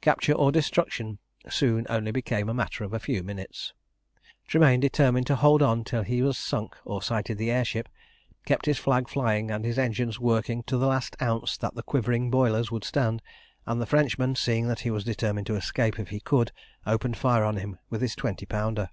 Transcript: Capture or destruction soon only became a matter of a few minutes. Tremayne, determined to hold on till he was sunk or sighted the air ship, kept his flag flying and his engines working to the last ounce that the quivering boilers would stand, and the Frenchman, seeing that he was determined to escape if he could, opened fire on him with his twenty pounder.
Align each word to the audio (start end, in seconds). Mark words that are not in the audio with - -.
Capture 0.00 0.32
or 0.32 0.50
destruction 0.50 1.20
soon 1.48 1.86
only 1.88 2.10
became 2.10 2.48
a 2.48 2.52
matter 2.52 2.82
of 2.82 2.92
a 2.92 2.98
few 2.98 3.22
minutes. 3.22 3.72
Tremayne, 4.48 4.80
determined 4.80 5.28
to 5.28 5.36
hold 5.36 5.62
on 5.62 5.84
till 5.84 6.02
he 6.02 6.20
was 6.20 6.36
sunk 6.36 6.74
or 6.84 7.00
sighted 7.00 7.38
the 7.38 7.48
air 7.48 7.64
ship, 7.64 7.88
kept 8.44 8.66
his 8.66 8.78
flag 8.78 9.08
flying 9.08 9.52
and 9.52 9.64
his 9.64 9.78
engines 9.78 10.18
working 10.18 10.64
to 10.64 10.76
the 10.76 10.88
last 10.88 11.14
ounce 11.22 11.56
that 11.58 11.76
the 11.76 11.84
quivering 11.84 12.28
boilers 12.28 12.72
would 12.72 12.82
stand, 12.82 13.22
and 13.64 13.80
the 13.80 13.86
Frenchman, 13.86 14.34
seeing 14.34 14.66
that 14.66 14.80
he 14.80 14.90
was 14.90 15.04
determined 15.04 15.46
to 15.46 15.54
escape 15.54 15.96
if 16.00 16.08
he 16.08 16.18
could, 16.18 16.50
opened 16.84 17.16
fire 17.16 17.44
on 17.44 17.56
him 17.58 17.78
with 17.88 18.02
his 18.02 18.16
twenty 18.16 18.46
pounder. 18.46 18.90